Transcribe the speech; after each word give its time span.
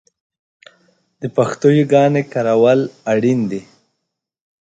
د 1.21 1.23
پښتو 1.35 1.67
یاګانې 1.79 2.23
کارول 2.33 2.79
اړین 3.13 3.39
دي 3.51 3.61